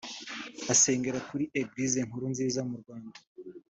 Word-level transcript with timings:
asengera 0.73 1.19
kuri 1.29 1.45
eglise 1.59 1.97
inkuru 2.03 2.25
nziza 2.33 2.59
mu 2.69 2.75
rwanda 2.81 3.19